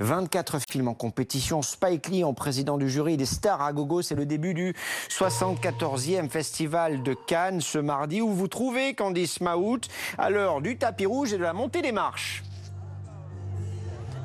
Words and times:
24 0.00 0.58
films 0.70 0.88
en 0.88 0.94
compétition. 0.94 1.62
Spike 1.62 2.08
Lee 2.08 2.24
en 2.24 2.34
président 2.34 2.78
du 2.78 2.88
jury 2.88 3.16
des 3.16 3.26
stars 3.26 3.62
à 3.62 3.72
gogo. 3.72 4.02
C'est 4.02 4.14
le 4.14 4.26
début 4.26 4.54
du 4.54 4.74
74e 5.08 6.28
festival 6.28 7.02
de 7.02 7.14
Cannes 7.26 7.60
ce 7.60 7.78
mardi 7.78 8.20
où 8.20 8.32
vous 8.32 8.48
trouvez 8.48 8.94
Candice 8.94 9.40
Maout 9.40 9.80
à 10.18 10.30
l'heure 10.30 10.60
du 10.60 10.76
tapis 10.76 11.06
rouge 11.06 11.32
et 11.32 11.38
de 11.38 11.42
la 11.42 11.52
montée 11.52 11.82
des 11.82 11.92
marches. 11.92 12.42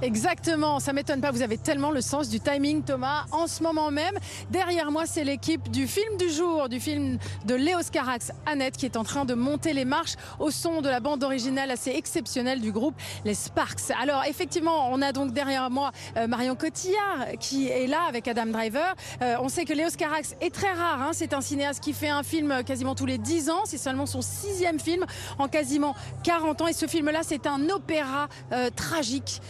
Exactement, 0.00 0.78
ça 0.78 0.92
m'étonne 0.92 1.20
pas, 1.20 1.32
vous 1.32 1.42
avez 1.42 1.58
tellement 1.58 1.90
le 1.90 2.00
sens 2.00 2.28
du 2.28 2.38
timing 2.38 2.84
Thomas. 2.84 3.24
En 3.32 3.48
ce 3.48 3.64
moment 3.64 3.90
même, 3.90 4.16
derrière 4.48 4.92
moi, 4.92 5.06
c'est 5.06 5.24
l'équipe 5.24 5.68
du 5.72 5.88
film 5.88 6.16
du 6.18 6.30
jour, 6.30 6.68
du 6.68 6.78
film 6.78 7.18
de 7.46 7.54
Léos 7.56 7.90
Carax, 7.90 8.30
Annette, 8.46 8.76
qui 8.76 8.86
est 8.86 8.96
en 8.96 9.02
train 9.02 9.24
de 9.24 9.34
monter 9.34 9.72
les 9.72 9.84
marches 9.84 10.14
au 10.38 10.52
son 10.52 10.82
de 10.82 10.88
la 10.88 11.00
bande 11.00 11.24
originale 11.24 11.72
assez 11.72 11.90
exceptionnelle 11.90 12.60
du 12.60 12.70
groupe 12.70 12.94
Les 13.24 13.34
Sparks. 13.34 13.90
Alors 14.00 14.22
effectivement, 14.24 14.88
on 14.92 15.02
a 15.02 15.10
donc 15.10 15.32
derrière 15.32 15.68
moi 15.68 15.90
euh, 16.16 16.28
Marion 16.28 16.54
Cotillard 16.54 17.26
qui 17.40 17.66
est 17.66 17.88
là 17.88 18.02
avec 18.08 18.28
Adam 18.28 18.46
Driver. 18.46 18.94
Euh, 19.22 19.34
on 19.40 19.48
sait 19.48 19.64
que 19.64 19.72
Léos 19.72 19.96
Carax 19.98 20.36
est 20.40 20.54
très 20.54 20.72
rare, 20.72 21.02
hein. 21.02 21.10
c'est 21.12 21.32
un 21.32 21.40
cinéaste 21.40 21.82
qui 21.82 21.92
fait 21.92 22.08
un 22.08 22.22
film 22.22 22.62
quasiment 22.64 22.94
tous 22.94 23.06
les 23.06 23.18
10 23.18 23.50
ans, 23.50 23.62
c'est 23.64 23.78
seulement 23.78 24.06
son 24.06 24.22
sixième 24.22 24.78
film 24.78 25.04
en 25.40 25.48
quasiment 25.48 25.96
40 26.22 26.62
ans 26.62 26.66
et 26.68 26.72
ce 26.72 26.86
film-là 26.86 27.22
c'est 27.24 27.48
un 27.48 27.68
opéra 27.68 28.28
euh, 28.52 28.70
tragique 28.70 29.40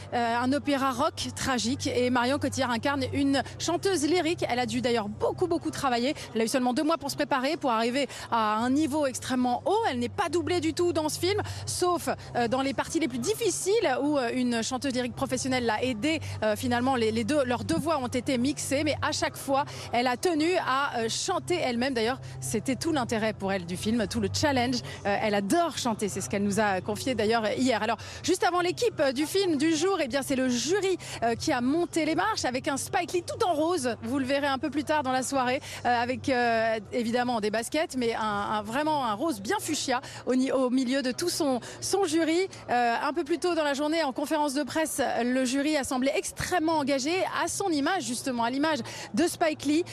un 0.42 0.52
opéra 0.52 0.92
rock 0.92 1.28
tragique 1.34 1.86
et 1.86 2.10
Marion 2.10 2.38
Cotillard 2.38 2.70
incarne 2.70 3.04
une 3.12 3.42
chanteuse 3.58 4.06
lyrique. 4.06 4.44
Elle 4.48 4.58
a 4.58 4.66
dû 4.66 4.80
d'ailleurs 4.80 5.08
beaucoup 5.08 5.46
beaucoup 5.46 5.70
travailler. 5.70 6.14
Elle 6.34 6.40
a 6.40 6.44
eu 6.44 6.48
seulement 6.48 6.72
deux 6.72 6.82
mois 6.82 6.98
pour 6.98 7.10
se 7.10 7.16
préparer, 7.16 7.56
pour 7.56 7.70
arriver 7.70 8.06
à 8.30 8.56
un 8.56 8.70
niveau 8.70 9.06
extrêmement 9.06 9.62
haut. 9.66 9.78
Elle 9.90 9.98
n'est 9.98 10.08
pas 10.08 10.28
doublée 10.28 10.60
du 10.60 10.74
tout 10.74 10.92
dans 10.92 11.08
ce 11.08 11.18
film, 11.18 11.40
sauf 11.66 12.08
euh, 12.36 12.48
dans 12.48 12.62
les 12.62 12.74
parties 12.74 13.00
les 13.00 13.08
plus 13.08 13.18
difficiles 13.18 13.96
où 14.02 14.18
euh, 14.18 14.30
une 14.34 14.62
chanteuse 14.62 14.92
lyrique 14.92 15.14
professionnelle 15.14 15.66
l'a 15.66 15.82
aidée. 15.82 16.20
Euh, 16.42 16.56
finalement, 16.56 16.96
leurs 16.96 17.64
deux 17.64 17.78
voix 17.78 17.98
ont 17.98 18.08
été 18.08 18.38
mixées, 18.38 18.84
mais 18.84 18.96
à 19.02 19.12
chaque 19.12 19.36
fois, 19.36 19.64
elle 19.92 20.06
a 20.06 20.16
tenu 20.16 20.48
à 20.66 21.08
chanter 21.08 21.56
elle-même. 21.56 21.94
D'ailleurs, 21.94 22.20
c'était 22.40 22.76
tout 22.76 22.92
l'intérêt 22.92 23.32
pour 23.32 23.52
elle 23.52 23.66
du 23.66 23.76
film, 23.76 24.06
tout 24.06 24.20
le 24.20 24.28
challenge. 24.32 24.76
Elle 25.04 25.34
adore 25.34 25.76
chanter, 25.78 26.08
c'est 26.08 26.20
ce 26.20 26.28
qu'elle 26.28 26.42
nous 26.42 26.60
a 26.60 26.80
confié 26.80 27.14
d'ailleurs 27.14 27.48
hier. 27.52 27.82
Alors, 27.82 27.98
juste 28.22 28.44
avant 28.44 28.60
l'équipe 28.60 29.02
du 29.14 29.26
film 29.26 29.56
du 29.56 29.74
jour, 29.74 29.98
eh 30.02 30.08
bien, 30.08 30.22
c'est 30.28 30.36
le 30.36 30.50
jury 30.50 30.98
euh, 31.22 31.34
qui 31.36 31.52
a 31.52 31.62
monté 31.62 32.04
les 32.04 32.14
marches 32.14 32.44
avec 32.44 32.68
un 32.68 32.76
Spike 32.76 33.14
Lee 33.14 33.22
tout 33.22 33.42
en 33.46 33.54
rose. 33.54 33.96
Vous 34.02 34.18
le 34.18 34.26
verrez 34.26 34.46
un 34.46 34.58
peu 34.58 34.68
plus 34.68 34.84
tard 34.84 35.02
dans 35.02 35.10
la 35.10 35.22
soirée 35.22 35.62
euh, 35.86 36.02
avec 36.02 36.28
euh, 36.28 36.78
évidemment 36.92 37.40
des 37.40 37.50
baskets, 37.50 37.96
mais 37.96 38.14
un, 38.14 38.60
vraiment 38.60 39.06
un 39.06 39.14
rose 39.14 39.40
bien 39.40 39.56
fuchsia 39.58 40.02
au, 40.26 40.34
au, 40.34 40.68
milieu 40.68 41.00
de 41.00 41.12
tout 41.12 41.30
son, 41.30 41.60
son 41.80 42.04
jury. 42.04 42.46
un 42.68 43.12
peu 43.14 43.24
plus 43.24 43.38
tôt 43.38 43.54
dans 43.54 43.64
la 43.64 43.72
journée, 43.72 44.02
en 44.02 44.12
conférence 44.12 44.52
de 44.52 44.62
presse, 44.64 45.00
le 45.24 45.44
jury 45.46 45.78
a 45.78 45.84
semblé 45.84 46.10
extrêmement 46.14 46.76
engagé 46.78 47.12
à 47.42 47.48
son 47.48 47.70
image, 47.70 48.02
justement, 48.02 48.44
à 48.44 48.50
l'image 48.50 48.80
de 49.14 49.26
Spike 49.26 49.64
Lee, 49.64 49.84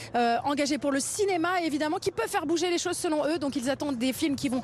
engagé 0.44 0.76
pour 0.76 0.92
le 0.92 1.00
cinéma, 1.00 1.62
évidemment, 1.62 1.96
qui 1.96 2.10
peut 2.10 2.26
faire 2.26 2.44
bouger 2.44 2.70
les 2.70 2.78
choses 2.78 2.96
selon 2.96 3.24
eux. 3.24 3.38
Donc 3.38 3.56
ils 3.56 3.70
attendent 3.70 3.96
des 3.96 4.12
films 4.12 4.36
qui 4.36 4.50
vont 4.50 4.62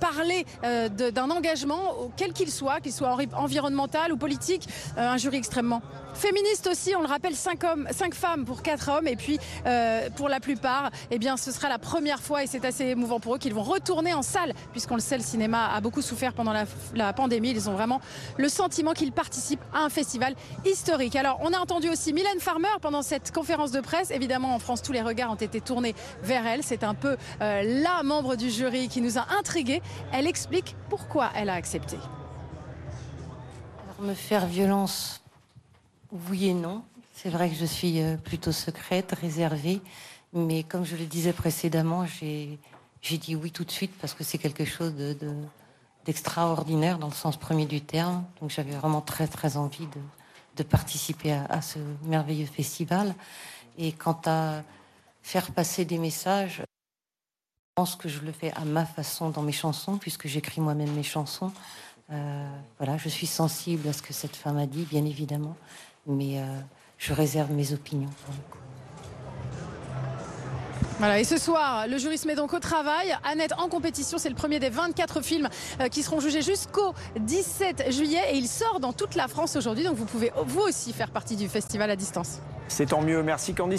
parler 0.00 0.46
d'un 0.62 1.30
engagement, 1.30 2.10
quel 2.16 2.32
qu'il 2.32 2.50
soit, 2.50 2.80
qu'il 2.80 2.92
soit 2.92 3.16
environnemental 3.34 4.12
ou 4.12 4.16
politique 4.16 4.66
un 4.96 5.16
jury 5.16 5.36
extrêmement 5.36 5.82
féministe 6.14 6.68
aussi. 6.70 6.94
On 6.96 7.02
le 7.02 7.08
rappelle, 7.08 7.34
5 7.34 7.64
hommes, 7.64 7.88
cinq 7.90 8.14
femmes 8.14 8.44
pour 8.44 8.62
4 8.62 8.90
hommes. 8.90 9.06
Et 9.06 9.16
puis, 9.16 9.38
euh, 9.66 10.08
pour 10.16 10.28
la 10.28 10.40
plupart, 10.40 10.90
eh 11.10 11.18
bien, 11.18 11.36
ce 11.36 11.52
sera 11.52 11.68
la 11.68 11.78
première 11.78 12.20
fois, 12.20 12.42
et 12.42 12.46
c'est 12.46 12.64
assez 12.64 12.84
émouvant 12.86 13.20
pour 13.20 13.34
eux, 13.34 13.38
qu'ils 13.38 13.54
vont 13.54 13.62
retourner 13.62 14.14
en 14.14 14.22
salle, 14.22 14.54
puisqu'on 14.72 14.94
le 14.94 15.00
sait, 15.00 15.16
le 15.16 15.22
cinéma 15.22 15.70
a 15.74 15.80
beaucoup 15.80 16.02
souffert 16.02 16.32
pendant 16.32 16.52
la, 16.52 16.64
la 16.94 17.12
pandémie. 17.12 17.50
Ils 17.50 17.68
ont 17.68 17.74
vraiment 17.74 18.00
le 18.38 18.48
sentiment 18.48 18.92
qu'ils 18.92 19.12
participent 19.12 19.64
à 19.72 19.80
un 19.80 19.88
festival 19.88 20.34
historique. 20.64 21.16
Alors, 21.16 21.38
on 21.42 21.52
a 21.52 21.58
entendu 21.58 21.88
aussi 21.88 22.12
Mylène 22.12 22.40
Farmer 22.40 22.68
pendant 22.80 23.02
cette 23.02 23.32
conférence 23.32 23.72
de 23.72 23.80
presse. 23.80 24.10
Évidemment, 24.10 24.54
en 24.54 24.58
France, 24.58 24.82
tous 24.82 24.92
les 24.92 25.02
regards 25.02 25.30
ont 25.30 25.36
été 25.36 25.60
tournés 25.60 25.94
vers 26.22 26.46
elle. 26.46 26.62
C'est 26.62 26.84
un 26.84 26.94
peu 26.94 27.16
euh, 27.40 27.62
la 27.82 28.02
membre 28.02 28.36
du 28.36 28.50
jury 28.50 28.88
qui 28.88 29.00
nous 29.00 29.18
a 29.18 29.26
intrigués. 29.38 29.82
Elle 30.12 30.26
explique 30.26 30.76
pourquoi 30.88 31.30
elle 31.36 31.50
a 31.50 31.54
accepté 31.54 31.96
me 34.00 34.14
faire 34.14 34.46
violence, 34.46 35.22
oui 36.28 36.46
et 36.46 36.54
non. 36.54 36.82
C'est 37.12 37.30
vrai 37.30 37.48
que 37.48 37.54
je 37.54 37.64
suis 37.64 38.00
euh, 38.00 38.16
plutôt 38.16 38.52
secrète, 38.52 39.12
réservée, 39.12 39.80
mais 40.32 40.62
comme 40.64 40.84
je 40.84 40.96
le 40.96 41.06
disais 41.06 41.32
précédemment, 41.32 42.06
j'ai 42.06 42.58
dit 43.02 43.36
oui 43.36 43.50
tout 43.50 43.64
de 43.64 43.70
suite 43.70 43.92
parce 44.00 44.14
que 44.14 44.24
c'est 44.24 44.38
quelque 44.38 44.64
chose 44.64 44.94
de, 44.94 45.16
d'extraordinaire 46.04 46.98
dans 46.98 47.06
le 47.08 47.14
sens 47.14 47.36
premier 47.36 47.66
du 47.66 47.80
terme. 47.80 48.24
Donc 48.40 48.50
j'avais 48.50 48.72
vraiment 48.72 49.00
très 49.00 49.28
très 49.28 49.56
envie 49.56 49.86
de, 50.56 50.62
participer 50.64 51.32
à, 51.32 51.62
ce 51.62 51.78
merveilleux 52.02 52.46
festival. 52.46 53.14
Et 53.78 53.92
quant 53.92 54.20
à 54.26 54.62
faire 55.22 55.50
passer 55.52 55.84
des 55.84 55.98
messages, 55.98 56.58
je 56.58 57.74
pense 57.74 57.96
que 57.96 58.08
je 58.08 58.20
le 58.20 58.32
fais 58.32 58.52
à 58.52 58.64
ma 58.64 58.84
façon 58.84 59.30
dans 59.30 59.42
mes 59.42 59.52
chansons, 59.52 59.98
puisque 59.98 60.28
j'écris 60.28 60.60
moi-même 60.60 60.92
mes 60.92 61.02
chansons. 61.02 61.52
Euh, 62.12 62.46
voilà, 62.78 62.98
je 62.98 63.08
suis 63.08 63.26
sensible 63.26 63.88
à 63.88 63.92
ce 63.92 64.02
que 64.02 64.12
cette 64.12 64.36
femme 64.36 64.58
a 64.58 64.66
dit, 64.66 64.86
bien 64.90 65.04
évidemment, 65.04 65.56
mais 66.06 66.38
euh, 66.38 66.44
je 66.98 67.14
réserve 67.14 67.50
mes 67.52 67.72
opinions 67.72 68.10
Voilà, 70.98 71.18
et 71.18 71.24
ce 71.24 71.38
soir, 71.38 71.86
le 71.88 71.96
jury 71.96 72.18
se 72.18 72.26
met 72.26 72.34
donc 72.34 72.52
au 72.52 72.58
travail. 72.58 73.16
Annette 73.24 73.54
en 73.56 73.68
compétition, 73.68 74.18
c'est 74.18 74.28
le 74.28 74.34
premier 74.34 74.60
des 74.60 74.68
24 74.68 75.22
films 75.22 75.48
euh, 75.80 75.88
qui 75.88 76.02
seront 76.02 76.20
jugés 76.20 76.42
jusqu'au 76.42 76.92
17 77.18 77.90
juillet 77.90 78.22
et 78.32 78.36
il 78.36 78.48
sort 78.48 78.80
dans 78.80 78.92
toute 78.92 79.14
la 79.14 79.26
France 79.26 79.56
aujourd'hui. 79.56 79.84
Donc 79.84 79.96
vous 79.96 80.04
pouvez 80.04 80.30
vous 80.46 80.60
aussi 80.60 80.92
faire 80.92 81.10
partie 81.10 81.36
du 81.36 81.48
festival 81.48 81.90
à 81.90 81.96
distance. 81.96 82.40
C'est 82.68 82.86
tant 82.86 83.02
mieux. 83.02 83.22
Merci 83.22 83.54
Candice. 83.54 83.72